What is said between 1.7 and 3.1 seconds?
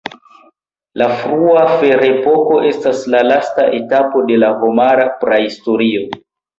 ferepoko estas